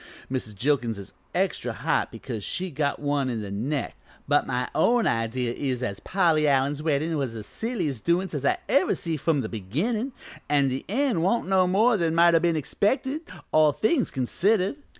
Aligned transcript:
Mrs. 0.31 0.55
Jilkins 0.55 0.97
is 0.97 1.13
extra 1.35 1.73
hot 1.73 2.11
because 2.11 2.43
she 2.43 2.71
got 2.71 2.97
one 2.99 3.29
in 3.29 3.41
the 3.43 3.51
neck, 3.51 3.95
but 4.27 4.47
my 4.47 4.67
own 4.73 5.05
idea 5.05 5.53
is 5.53 5.83
as 5.83 5.99
Polly 5.99 6.47
Allen's 6.47 6.81
weddin' 6.81 7.19
was 7.19 7.35
the 7.35 7.43
silliest 7.43 8.03
doin's 8.03 8.33
as 8.33 8.43
I 8.43 8.57
ever 8.67 8.95
see 8.95 9.15
from 9.15 9.41
the 9.41 9.47
beginnin', 9.49 10.11
an' 10.49 10.69
the 10.69 10.85
end 10.89 11.21
wan't 11.21 11.47
no 11.47 11.67
more 11.67 11.97
than 11.97 12.15
might 12.15 12.33
o' 12.33 12.39
been 12.39 12.55
expected 12.55 13.21
all 13.51 13.71
things 13.71 14.09
considered. 14.09 14.77